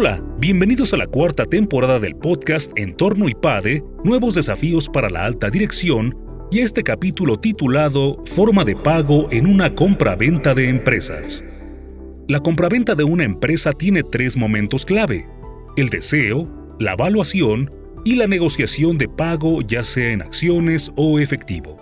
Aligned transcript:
Hola, 0.00 0.22
bienvenidos 0.38 0.92
a 0.92 0.96
la 0.96 1.08
cuarta 1.08 1.44
temporada 1.44 1.98
del 1.98 2.14
podcast 2.14 2.70
Entorno 2.78 3.28
IPADE, 3.28 3.82
Nuevos 4.04 4.36
Desafíos 4.36 4.88
para 4.88 5.10
la 5.10 5.24
Alta 5.24 5.50
Dirección, 5.50 6.16
y 6.52 6.60
este 6.60 6.84
capítulo 6.84 7.34
titulado 7.34 8.22
Forma 8.24 8.64
de 8.64 8.76
pago 8.76 9.26
en 9.32 9.44
una 9.44 9.74
compra-venta 9.74 10.54
de 10.54 10.68
empresas. 10.68 11.44
La 12.28 12.38
compraventa 12.38 12.94
de 12.94 13.02
una 13.02 13.24
empresa 13.24 13.72
tiene 13.72 14.04
tres 14.04 14.36
momentos 14.36 14.84
clave, 14.84 15.26
el 15.76 15.88
deseo, 15.88 16.48
la 16.78 16.92
evaluación 16.92 17.68
y 18.04 18.14
la 18.14 18.28
negociación 18.28 18.98
de 18.98 19.08
pago 19.08 19.62
ya 19.62 19.82
sea 19.82 20.12
en 20.12 20.22
acciones 20.22 20.92
o 20.94 21.18
efectivo. 21.18 21.76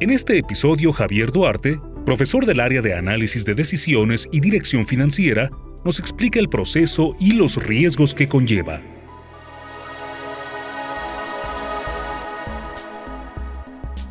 En 0.00 0.08
este 0.08 0.38
episodio 0.38 0.90
Javier 0.90 1.32
Duarte, 1.32 1.78
profesor 2.06 2.46
del 2.46 2.60
área 2.60 2.80
de 2.80 2.94
análisis 2.94 3.44
de 3.44 3.54
decisiones 3.54 4.26
y 4.32 4.40
dirección 4.40 4.86
financiera, 4.86 5.50
nos 5.86 6.00
explica 6.00 6.40
el 6.40 6.48
proceso 6.48 7.14
y 7.20 7.30
los 7.30 7.64
riesgos 7.64 8.12
que 8.12 8.28
conlleva. 8.28 8.80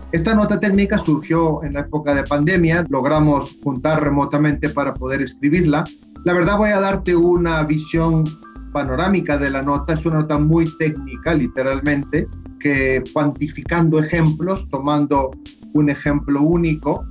Esta 0.10 0.34
nota 0.34 0.58
técnica 0.58 0.98
surgió 0.98 1.62
en 1.66 1.74
la 1.74 1.82
época 1.82 2.16
de 2.16 2.24
pandemia, 2.24 2.86
logramos 2.88 3.58
juntar 3.62 4.02
remotamente 4.02 4.70
para 4.70 4.94
poder 4.94 5.22
escribirla. 5.22 5.84
La 6.24 6.32
verdad 6.32 6.58
voy 6.58 6.70
a 6.70 6.80
darte 6.80 7.14
una 7.14 7.62
visión 7.64 8.24
panorámica 8.72 9.38
de 9.38 9.50
la 9.50 9.62
nota, 9.62 9.96
es 9.96 10.06
una 10.06 10.20
nota 10.20 10.40
muy 10.40 10.74
técnica, 10.78 11.34
literalmente, 11.34 12.30
que 12.58 13.04
cuantificando 13.12 14.00
ejemplos, 14.00 14.70
tomando 14.70 15.30
un 15.74 15.90
ejemplo 15.90 16.42
único, 16.42 17.06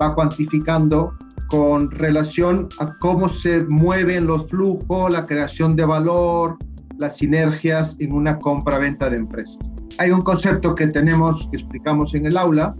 va 0.00 0.14
cuantificando 0.14 1.14
con 1.50 1.90
relación 1.90 2.68
a 2.78 2.96
cómo 2.98 3.28
se 3.28 3.66
mueven 3.66 4.26
los 4.26 4.48
flujos, 4.48 5.12
la 5.12 5.26
creación 5.26 5.74
de 5.74 5.84
valor, 5.84 6.56
las 6.96 7.16
sinergias 7.16 7.96
en 7.98 8.12
una 8.12 8.38
compra-venta 8.38 9.10
de 9.10 9.16
empresas. 9.16 9.58
Hay 9.98 10.12
un 10.12 10.20
concepto 10.20 10.74
que 10.76 10.86
tenemos, 10.86 11.48
que 11.50 11.56
explicamos 11.56 12.14
en 12.14 12.26
el 12.26 12.36
aula, 12.36 12.76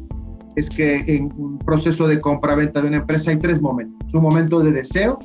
es 0.55 0.71
que 0.71 1.17
en 1.17 1.33
un 1.37 1.59
proceso 1.59 2.07
de 2.07 2.21
compra-venta 2.21 2.81
de 2.81 2.89
una 2.89 2.99
empresa 2.99 3.33
hay 3.33 3.39
tres 3.39 3.61
momentos. 3.61 4.15
Un 4.15 4.23
momento 4.23 4.61
de 4.61 4.71
deseo, 4.71 5.19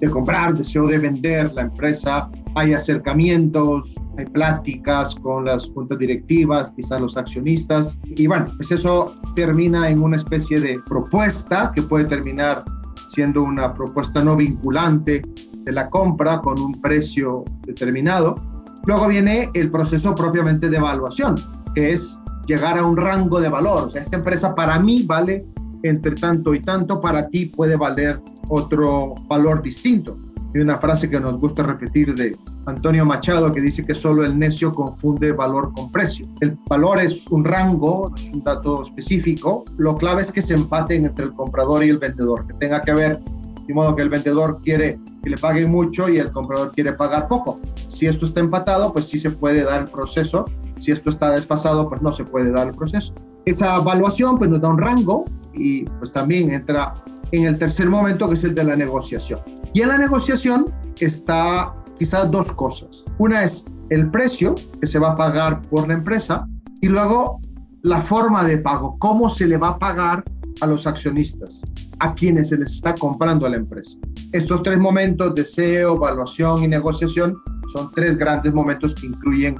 de 0.00 0.08
comprar, 0.08 0.54
deseo 0.54 0.86
de 0.86 0.96
vender 0.96 1.52
la 1.52 1.62
empresa, 1.62 2.30
hay 2.54 2.72
acercamientos, 2.72 3.94
hay 4.16 4.24
pláticas 4.24 5.14
con 5.16 5.44
las 5.44 5.66
juntas 5.66 5.98
directivas, 5.98 6.72
quizás 6.74 6.98
los 6.98 7.18
accionistas, 7.18 7.98
y 8.04 8.26
bueno, 8.26 8.46
pues 8.56 8.70
eso 8.72 9.14
termina 9.34 9.90
en 9.90 10.02
una 10.02 10.16
especie 10.16 10.58
de 10.58 10.80
propuesta 10.86 11.70
que 11.74 11.82
puede 11.82 12.06
terminar 12.06 12.64
siendo 13.08 13.42
una 13.42 13.74
propuesta 13.74 14.22
no 14.22 14.36
vinculante 14.36 15.22
de 15.64 15.72
la 15.72 15.90
compra 15.90 16.40
con 16.40 16.58
un 16.60 16.80
precio 16.80 17.44
determinado. 17.62 18.36
Luego 18.84 19.08
viene 19.08 19.50
el 19.54 19.70
proceso 19.70 20.14
propiamente 20.14 20.68
de 20.68 20.76
evaluación, 20.76 21.34
que 21.74 21.92
es 21.92 22.18
llegar 22.46 22.78
a 22.78 22.84
un 22.84 22.96
rango 22.96 23.40
de 23.40 23.48
valor. 23.48 23.84
O 23.86 23.90
sea, 23.90 24.00
esta 24.02 24.16
empresa 24.16 24.54
para 24.54 24.78
mí 24.78 25.02
vale 25.02 25.46
entre 25.82 26.14
tanto 26.14 26.54
y 26.54 26.60
tanto, 26.60 27.00
para 27.00 27.28
ti 27.28 27.46
puede 27.46 27.76
valer 27.76 28.20
otro 28.48 29.14
valor 29.28 29.62
distinto. 29.62 30.18
Hay 30.56 30.62
una 30.62 30.78
frase 30.78 31.10
que 31.10 31.20
nos 31.20 31.38
gusta 31.38 31.62
repetir 31.62 32.14
de 32.14 32.34
Antonio 32.64 33.04
Machado 33.04 33.52
que 33.52 33.60
dice 33.60 33.84
que 33.84 33.94
solo 33.94 34.24
el 34.24 34.38
necio 34.38 34.72
confunde 34.72 35.32
valor 35.32 35.70
con 35.74 35.92
precio. 35.92 36.24
El 36.40 36.56
valor 36.66 36.98
es 36.98 37.26
un 37.26 37.44
rango, 37.44 38.10
es 38.16 38.30
un 38.32 38.42
dato 38.42 38.82
específico. 38.82 39.66
Lo 39.76 39.98
clave 39.98 40.22
es 40.22 40.32
que 40.32 40.40
se 40.40 40.54
empaten 40.54 41.04
entre 41.04 41.26
el 41.26 41.34
comprador 41.34 41.84
y 41.84 41.90
el 41.90 41.98
vendedor, 41.98 42.46
que 42.46 42.54
tenga 42.54 42.80
que 42.80 42.90
haber, 42.90 43.20
de 43.66 43.74
modo 43.74 43.94
que 43.94 44.00
el 44.00 44.08
vendedor 44.08 44.62
quiere 44.62 44.98
que 45.22 45.28
le 45.28 45.36
paguen 45.36 45.70
mucho 45.70 46.08
y 46.08 46.16
el 46.16 46.32
comprador 46.32 46.72
quiere 46.72 46.94
pagar 46.94 47.28
poco. 47.28 47.56
Si 47.88 48.06
esto 48.06 48.24
está 48.24 48.40
empatado, 48.40 48.94
pues 48.94 49.10
sí 49.10 49.18
se 49.18 49.32
puede 49.32 49.62
dar 49.62 49.82
el 49.82 49.90
proceso. 49.90 50.46
Si 50.78 50.90
esto 50.90 51.10
está 51.10 51.32
desfasado, 51.32 51.86
pues 51.86 52.00
no 52.00 52.12
se 52.12 52.24
puede 52.24 52.50
dar 52.50 52.68
el 52.68 52.72
proceso. 52.74 53.12
Esa 53.44 53.76
evaluación 53.76 54.38
pues 54.38 54.48
nos 54.48 54.62
da 54.62 54.70
un 54.70 54.78
rango 54.78 55.26
y 55.52 55.84
pues 55.84 56.12
también 56.12 56.50
entra 56.50 56.94
en 57.32 57.46
el 57.46 57.58
tercer 57.58 57.88
momento 57.88 58.28
que 58.28 58.34
es 58.34 58.44
el 58.44 58.54
de 58.54 58.64
la 58.64 58.76
negociación. 58.76 59.40
Y 59.72 59.82
en 59.82 59.88
la 59.88 59.98
negociación 59.98 60.64
está 60.98 61.74
quizás 61.98 62.30
dos 62.30 62.52
cosas. 62.52 63.04
Una 63.18 63.44
es 63.44 63.64
el 63.90 64.10
precio 64.10 64.54
que 64.80 64.86
se 64.86 64.98
va 64.98 65.12
a 65.12 65.16
pagar 65.16 65.62
por 65.62 65.88
la 65.88 65.94
empresa 65.94 66.46
y 66.80 66.88
luego 66.88 67.40
la 67.82 68.00
forma 68.00 68.42
de 68.44 68.58
pago, 68.58 68.96
cómo 68.98 69.30
se 69.30 69.46
le 69.46 69.56
va 69.56 69.68
a 69.68 69.78
pagar 69.78 70.24
a 70.60 70.66
los 70.66 70.86
accionistas, 70.86 71.62
a 71.98 72.14
quienes 72.14 72.48
se 72.48 72.58
les 72.58 72.74
está 72.74 72.94
comprando 72.94 73.46
a 73.46 73.50
la 73.50 73.56
empresa. 73.56 73.98
Estos 74.32 74.62
tres 74.62 74.78
momentos, 74.78 75.34
deseo, 75.34 75.96
evaluación 75.96 76.64
y 76.64 76.68
negociación, 76.68 77.38
son 77.72 77.90
tres 77.92 78.16
grandes 78.16 78.52
momentos 78.52 78.94
que 78.94 79.06
incluyen 79.06 79.56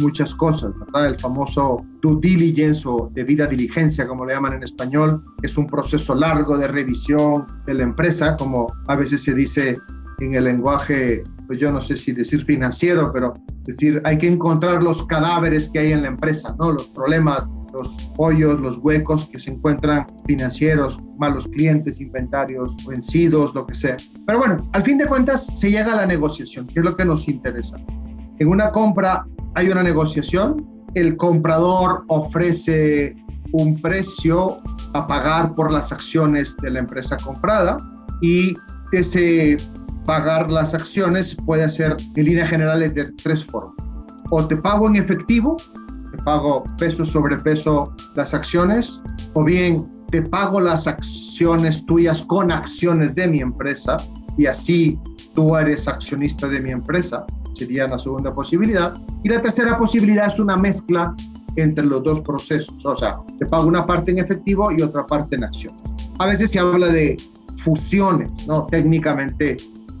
muchas 0.00 0.34
cosas, 0.34 0.72
¿verdad? 0.78 1.06
El 1.06 1.18
famoso 1.18 1.84
due 2.00 2.18
diligence 2.20 2.86
o 2.86 3.10
debida 3.12 3.46
diligencia, 3.46 4.06
como 4.06 4.24
le 4.24 4.34
llaman 4.34 4.54
en 4.54 4.62
español, 4.62 5.24
es 5.42 5.56
un 5.56 5.66
proceso 5.66 6.14
largo 6.14 6.56
de 6.56 6.68
revisión 6.68 7.46
de 7.66 7.74
la 7.74 7.82
empresa, 7.82 8.36
como 8.36 8.66
a 8.86 8.96
veces 8.96 9.22
se 9.22 9.34
dice 9.34 9.76
en 10.20 10.34
el 10.34 10.44
lenguaje, 10.44 11.22
pues 11.46 11.60
yo 11.60 11.72
no 11.72 11.80
sé 11.80 11.96
si 11.96 12.12
decir 12.12 12.44
financiero, 12.44 13.10
pero 13.12 13.32
decir, 13.64 14.00
hay 14.04 14.18
que 14.18 14.28
encontrar 14.28 14.82
los 14.82 15.06
cadáveres 15.06 15.70
que 15.70 15.78
hay 15.78 15.92
en 15.92 16.02
la 16.02 16.08
empresa, 16.08 16.54
¿no? 16.58 16.72
Los 16.72 16.88
problemas, 16.88 17.48
los 17.72 17.96
hoyos, 18.16 18.60
los 18.60 18.78
huecos 18.78 19.26
que 19.26 19.38
se 19.38 19.52
encuentran 19.52 20.06
financieros, 20.26 20.98
malos 21.18 21.46
clientes, 21.48 22.00
inventarios 22.00 22.76
vencidos, 22.86 23.54
lo 23.54 23.66
que 23.66 23.74
sea. 23.74 23.96
Pero 24.26 24.38
bueno, 24.38 24.68
al 24.72 24.82
fin 24.82 24.98
de 24.98 25.06
cuentas 25.06 25.46
se 25.54 25.70
llega 25.70 25.92
a 25.92 25.96
la 25.96 26.06
negociación, 26.06 26.66
que 26.66 26.80
es 26.80 26.84
lo 26.84 26.94
que 26.94 27.04
nos 27.04 27.28
interesa. 27.28 27.76
En 28.38 28.48
una 28.48 28.70
compra 28.70 29.26
hay 29.58 29.70
una 29.70 29.82
negociación, 29.82 30.64
el 30.94 31.16
comprador 31.16 32.04
ofrece 32.06 33.16
un 33.50 33.82
precio 33.82 34.56
a 34.92 35.04
pagar 35.04 35.56
por 35.56 35.72
las 35.72 35.90
acciones 35.90 36.56
de 36.62 36.70
la 36.70 36.78
empresa 36.78 37.16
comprada 37.16 37.76
y 38.22 38.54
ese 38.92 39.56
pagar 40.04 40.48
las 40.48 40.74
acciones 40.74 41.36
puede 41.44 41.64
hacer 41.64 41.96
en 42.14 42.24
líneas 42.24 42.48
generales 42.48 42.94
de 42.94 43.06
tres 43.20 43.44
formas. 43.44 43.74
O 44.30 44.46
te 44.46 44.56
pago 44.56 44.86
en 44.86 44.94
efectivo, 44.94 45.56
te 46.12 46.22
pago 46.22 46.64
peso 46.78 47.04
sobre 47.04 47.36
peso 47.38 47.92
las 48.14 48.34
acciones, 48.34 49.00
o 49.32 49.42
bien 49.42 49.88
te 50.12 50.22
pago 50.22 50.60
las 50.60 50.86
acciones 50.86 51.84
tuyas 51.84 52.22
con 52.22 52.52
acciones 52.52 53.12
de 53.12 53.26
mi 53.26 53.40
empresa 53.40 53.96
y 54.36 54.46
así 54.46 55.00
tú 55.34 55.56
eres 55.56 55.88
accionista 55.88 56.46
de 56.46 56.60
mi 56.60 56.70
empresa 56.70 57.26
sería 57.58 57.86
la 57.86 57.98
segunda 57.98 58.34
posibilidad. 58.34 58.94
Y 59.22 59.28
la 59.28 59.42
tercera 59.42 59.76
posibilidad 59.78 60.28
es 60.28 60.38
una 60.38 60.56
mezcla 60.56 61.14
entre 61.56 61.84
los 61.84 62.02
dos 62.02 62.20
procesos, 62.20 62.84
o 62.84 62.96
sea, 62.96 63.18
te 63.36 63.46
pago 63.46 63.66
una 63.66 63.84
parte 63.84 64.12
en 64.12 64.18
efectivo 64.18 64.70
y 64.70 64.80
otra 64.80 65.04
parte 65.04 65.36
en 65.36 65.44
acción. 65.44 65.74
A 66.18 66.26
veces 66.26 66.50
se 66.50 66.58
habla 66.60 66.86
de 66.88 67.16
fusiones, 67.56 68.30
¿no? 68.46 68.66
Técnicamente 68.66 69.56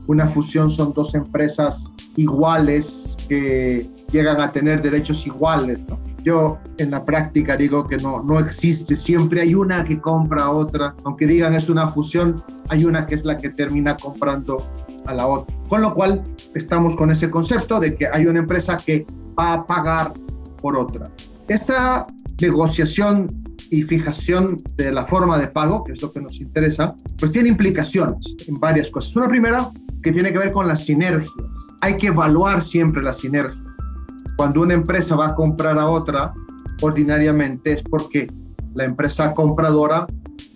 una 0.06 0.26
fusión 0.26 0.70
son 0.70 0.92
dos 0.92 1.14
empresas 1.14 1.92
iguales 2.16 3.16
que 3.28 3.90
llegan 4.10 4.40
a 4.40 4.50
tener 4.52 4.80
derechos 4.80 5.26
iguales, 5.26 5.84
¿no? 5.88 5.98
Yo 6.22 6.58
en 6.78 6.90
la 6.90 7.04
práctica 7.04 7.56
digo 7.56 7.86
que 7.86 7.96
no, 7.96 8.22
no 8.22 8.38
existe, 8.38 8.96
siempre 8.96 9.42
hay 9.42 9.54
una 9.54 9.84
que 9.84 10.00
compra 10.00 10.44
a 10.44 10.50
otra, 10.50 10.94
aunque 11.04 11.26
digan 11.26 11.54
es 11.54 11.68
una 11.68 11.88
fusión, 11.88 12.42
hay 12.68 12.84
una 12.84 13.06
que 13.06 13.16
es 13.16 13.24
la 13.24 13.36
que 13.36 13.50
termina 13.50 13.96
comprando 13.96 14.66
a 15.06 15.14
la 15.14 15.26
otra. 15.26 15.57
Con 15.68 15.82
lo 15.82 15.94
cual, 15.94 16.22
estamos 16.54 16.96
con 16.96 17.10
ese 17.10 17.30
concepto 17.30 17.78
de 17.78 17.94
que 17.94 18.06
hay 18.10 18.26
una 18.26 18.38
empresa 18.38 18.76
que 18.76 19.06
va 19.38 19.52
a 19.52 19.66
pagar 19.66 20.12
por 20.60 20.76
otra. 20.76 21.10
Esta 21.46 22.06
negociación 22.40 23.44
y 23.70 23.82
fijación 23.82 24.56
de 24.76 24.90
la 24.92 25.06
forma 25.06 25.38
de 25.38 25.48
pago, 25.48 25.84
que 25.84 25.92
es 25.92 26.02
lo 26.02 26.12
que 26.12 26.20
nos 26.20 26.40
interesa, 26.40 26.94
pues 27.18 27.30
tiene 27.30 27.50
implicaciones 27.50 28.36
en 28.46 28.54
varias 28.54 28.90
cosas. 28.90 29.14
Una 29.16 29.28
primera 29.28 29.70
que 30.02 30.12
tiene 30.12 30.32
que 30.32 30.38
ver 30.38 30.52
con 30.52 30.66
las 30.66 30.84
sinergias. 30.84 31.32
Hay 31.80 31.96
que 31.96 32.08
evaluar 32.08 32.62
siempre 32.62 33.02
las 33.02 33.18
sinergias. 33.18 33.62
Cuando 34.36 34.62
una 34.62 34.74
empresa 34.74 35.16
va 35.16 35.28
a 35.28 35.34
comprar 35.34 35.78
a 35.78 35.86
otra, 35.86 36.32
ordinariamente 36.80 37.72
es 37.72 37.82
porque 37.82 38.26
la 38.74 38.84
empresa 38.84 39.34
compradora 39.34 40.06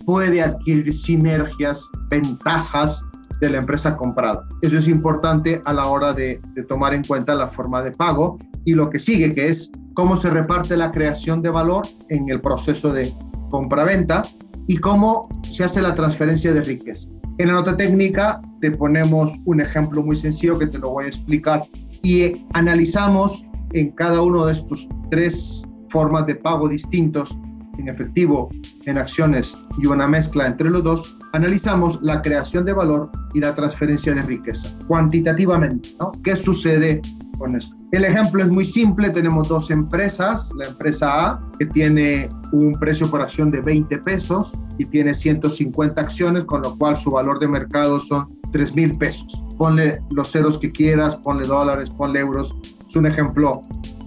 puede 0.05 0.41
adquirir 0.41 0.91
sinergias, 0.93 1.87
ventajas 2.09 3.03
de 3.39 3.49
la 3.49 3.57
empresa 3.57 3.95
comprada. 3.95 4.47
Eso 4.61 4.77
es 4.77 4.87
importante 4.87 5.61
a 5.65 5.73
la 5.73 5.87
hora 5.87 6.13
de, 6.13 6.41
tomar 6.67 6.93
en 6.93 7.03
cuenta 7.03 7.35
la 7.35 7.47
forma 7.47 7.81
de 7.81 7.91
pago 7.91 8.37
y 8.65 8.73
lo 8.73 8.89
que 8.89 8.99
sigue, 8.99 9.33
que 9.33 9.47
es 9.47 9.71
cómo 9.93 10.17
se 10.17 10.29
reparte 10.29 10.77
la 10.77 10.91
creación 10.91 11.41
de 11.41 11.49
valor 11.49 11.87
en 12.09 12.29
el 12.29 12.41
proceso 12.41 12.91
de 12.93 13.11
compra-venta 13.49 14.23
y 14.67 14.77
cómo 14.77 15.27
se 15.49 15.63
hace 15.63 15.81
la 15.81 15.93
transferencia 15.93 16.53
de 16.53 16.63
riqueza. 16.63 17.09
En 17.37 17.47
la 17.47 17.53
nota 17.53 17.75
técnica 17.75 18.41
te 18.61 18.71
ponemos 18.71 19.39
un 19.45 19.59
ejemplo 19.59 20.03
muy 20.03 20.15
sencillo 20.15 20.57
que 20.57 20.67
te 20.67 20.77
lo 20.77 20.91
voy 20.91 21.05
a 21.05 21.07
explicar 21.07 21.63
y 22.01 22.45
analizamos 22.53 23.47
en 23.73 23.91
cada 23.91 24.21
uno 24.21 24.45
de 24.45 24.53
estos 24.53 24.87
tres 25.09 25.67
formas 25.89 26.25
de 26.25 26.35
pago 26.35 26.67
distintos 26.67 27.35
en 27.77 27.89
efectivo, 27.89 28.49
en 28.85 28.97
acciones 28.97 29.57
y 29.77 29.87
una 29.87 30.07
mezcla 30.07 30.47
entre 30.47 30.69
los 30.69 30.83
dos, 30.83 31.17
analizamos 31.33 31.99
la 32.03 32.21
creación 32.21 32.63
de 32.63 32.73
valor 32.73 33.09
y 33.33 33.39
la 33.39 33.53
transferencia 33.53 34.13
de 34.13 34.21
riqueza, 34.21 34.69
cuantitativamente. 34.87 35.89
¿no? 35.99 36.11
¿Qué 36.23 36.35
sucede 36.35 37.01
con 37.37 37.55
esto? 37.55 37.75
El 37.91 38.05
ejemplo 38.05 38.41
es 38.43 38.49
muy 38.49 38.65
simple, 38.65 39.09
tenemos 39.09 39.47
dos 39.49 39.71
empresas, 39.71 40.51
la 40.55 40.67
empresa 40.67 41.29
A 41.29 41.51
que 41.59 41.65
tiene 41.65 42.29
un 42.51 42.73
precio 42.73 43.09
por 43.09 43.21
acción 43.21 43.49
de 43.49 43.61
20 43.61 43.97
pesos 43.99 44.53
y 44.77 44.85
tiene 44.85 45.13
150 45.13 45.99
acciones, 45.99 46.45
con 46.45 46.61
lo 46.61 46.77
cual 46.77 46.95
su 46.95 47.09
valor 47.11 47.39
de 47.39 47.47
mercado 47.47 47.99
son 47.99 48.39
3 48.51 48.75
mil 48.75 48.91
pesos. 48.91 49.43
Ponle 49.57 50.01
los 50.11 50.31
ceros 50.31 50.59
que 50.59 50.71
quieras, 50.71 51.15
ponle 51.15 51.47
dólares, 51.47 51.89
ponle 51.89 52.19
euros. 52.19 52.55
Es 52.87 52.95
un 52.95 53.07
ejemplo 53.07 53.61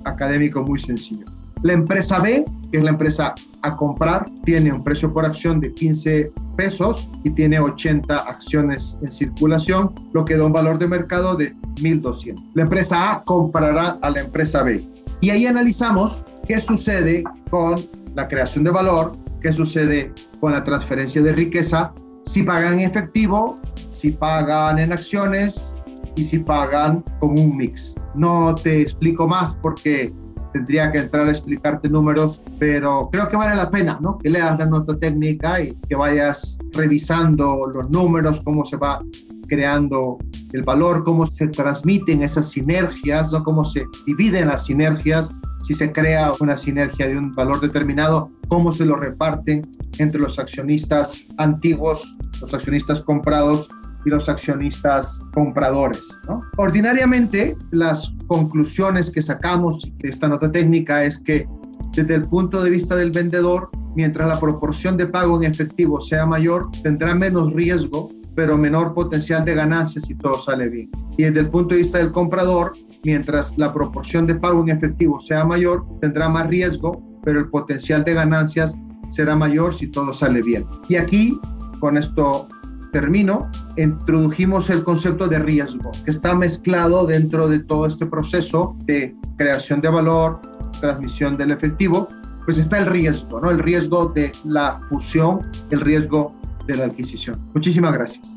académico 0.04 0.62
muy 0.62 0.78
sencillo. 0.78 1.26
La 1.62 1.72
empresa 1.72 2.20
B, 2.20 2.44
que 2.70 2.78
es 2.78 2.84
la 2.84 2.90
empresa 2.90 3.34
a 3.62 3.76
comprar, 3.76 4.24
tiene 4.44 4.72
un 4.72 4.82
precio 4.82 5.12
por 5.12 5.24
acción 5.24 5.60
de 5.60 5.72
15 5.72 6.32
pesos 6.56 7.08
y 7.24 7.30
tiene 7.30 7.58
80 7.58 8.16
acciones 8.16 8.98
en 9.02 9.10
circulación, 9.10 9.94
lo 10.12 10.24
que 10.24 10.36
da 10.36 10.44
un 10.44 10.52
valor 10.52 10.78
de 10.78 10.86
mercado 10.86 11.34
de 11.36 11.54
1.200. 11.76 12.50
La 12.54 12.62
empresa 12.62 13.12
A 13.12 13.24
comprará 13.24 13.96
a 14.00 14.10
la 14.10 14.20
empresa 14.20 14.62
B. 14.62 14.88
Y 15.20 15.30
ahí 15.30 15.46
analizamos 15.46 16.24
qué 16.46 16.60
sucede 16.60 17.24
con 17.50 17.76
la 18.14 18.28
creación 18.28 18.64
de 18.64 18.70
valor, 18.70 19.12
qué 19.40 19.52
sucede 19.52 20.12
con 20.40 20.52
la 20.52 20.64
transferencia 20.64 21.22
de 21.22 21.32
riqueza, 21.32 21.92
si 22.22 22.42
pagan 22.42 22.80
en 22.80 22.90
efectivo, 22.90 23.54
si 23.88 24.10
pagan 24.10 24.78
en 24.78 24.92
acciones 24.92 25.76
y 26.16 26.24
si 26.24 26.38
pagan 26.38 27.04
con 27.20 27.38
un 27.38 27.56
mix. 27.56 27.94
No 28.14 28.54
te 28.54 28.80
explico 28.80 29.28
más 29.28 29.54
porque 29.62 30.12
tendría 30.56 30.90
que 30.90 31.00
entrar 31.00 31.26
a 31.26 31.30
explicarte 31.30 31.88
números, 31.90 32.40
pero 32.58 33.10
creo 33.12 33.28
que 33.28 33.36
vale 33.36 33.54
la 33.54 33.70
pena, 33.70 33.98
¿no? 34.00 34.16
Que 34.16 34.30
leas 34.30 34.58
la 34.58 34.64
nota 34.64 34.98
técnica 34.98 35.60
y 35.60 35.76
que 35.86 35.94
vayas 35.94 36.56
revisando 36.72 37.70
los 37.74 37.90
números, 37.90 38.40
cómo 38.42 38.64
se 38.64 38.78
va 38.78 38.98
creando 39.46 40.16
el 40.52 40.62
valor, 40.62 41.04
cómo 41.04 41.26
se 41.26 41.48
transmiten 41.48 42.22
esas 42.22 42.50
sinergias. 42.50 43.30
Cómo 43.44 43.64
se 43.64 43.84
dividen 44.06 44.48
las 44.48 44.64
sinergias, 44.64 45.28
si 45.62 45.74
se 45.74 45.92
crea 45.92 46.32
una 46.40 46.56
sinergia 46.56 47.06
de 47.06 47.18
un 47.18 47.32
valor 47.32 47.60
determinado, 47.60 48.30
cómo 48.48 48.72
se 48.72 48.86
lo 48.86 48.96
reparten 48.96 49.62
entre 49.98 50.20
los 50.20 50.38
accionistas 50.38 51.26
antiguos, 51.36 52.16
los 52.40 52.54
accionistas 52.54 53.02
comprados 53.02 53.68
y 54.06 54.10
los 54.10 54.28
accionistas 54.28 55.20
compradores. 55.34 56.18
Ordinariamente, 56.56 57.56
las 57.72 58.14
conclusiones 58.28 59.10
que 59.10 59.20
sacamos 59.20 59.92
de 59.98 60.08
esta 60.08 60.28
nota 60.28 60.50
técnica 60.50 61.04
es 61.04 61.18
que 61.18 61.46
desde 61.92 62.14
el 62.14 62.22
punto 62.22 62.62
de 62.62 62.70
vista 62.70 62.94
del 62.94 63.10
vendedor, 63.10 63.68
mientras 63.96 64.28
la 64.28 64.38
proporción 64.38 64.96
de 64.96 65.06
pago 65.06 65.36
en 65.36 65.50
efectivo 65.50 66.00
sea 66.00 66.24
mayor, 66.24 66.70
tendrá 66.82 67.14
menos 67.14 67.52
riesgo, 67.52 68.08
pero 68.36 68.56
menor 68.56 68.92
potencial 68.92 69.44
de 69.44 69.54
ganancias 69.54 70.04
si 70.04 70.14
todo 70.14 70.38
sale 70.38 70.68
bien. 70.68 70.90
Y 71.16 71.24
desde 71.24 71.40
el 71.40 71.48
punto 71.48 71.74
de 71.74 71.80
vista 71.80 71.98
del 71.98 72.12
comprador, 72.12 72.74
mientras 73.02 73.56
la 73.56 73.72
proporción 73.72 74.26
de 74.26 74.36
pago 74.36 74.62
en 74.62 74.68
efectivo 74.68 75.18
sea 75.18 75.44
mayor, 75.44 75.84
tendrá 76.00 76.28
más 76.28 76.46
riesgo, 76.46 77.02
pero 77.24 77.40
el 77.40 77.48
potencial 77.48 78.04
de 78.04 78.14
ganancias 78.14 78.78
será 79.08 79.34
mayor 79.34 79.74
si 79.74 79.88
todo 79.88 80.12
sale 80.12 80.42
bien. 80.42 80.66
Y 80.88 80.96
aquí, 80.96 81.40
con 81.80 81.96
esto 81.96 82.46
termino, 82.92 83.50
introdujimos 83.76 84.70
el 84.70 84.84
concepto 84.84 85.28
de 85.28 85.38
riesgo, 85.38 85.92
que 86.04 86.10
está 86.10 86.34
mezclado 86.34 87.06
dentro 87.06 87.48
de 87.48 87.60
todo 87.60 87.86
este 87.86 88.06
proceso 88.06 88.76
de 88.84 89.14
creación 89.36 89.80
de 89.80 89.88
valor, 89.88 90.40
transmisión 90.80 91.36
del 91.36 91.50
efectivo, 91.50 92.08
pues 92.44 92.58
está 92.58 92.78
el 92.78 92.86
riesgo, 92.86 93.40
¿no? 93.40 93.50
El 93.50 93.58
riesgo 93.58 94.06
de 94.06 94.32
la 94.44 94.78
fusión, 94.88 95.40
el 95.70 95.80
riesgo 95.80 96.34
de 96.66 96.76
la 96.76 96.84
adquisición. 96.84 97.38
Muchísimas 97.54 97.92
gracias. 97.92 98.36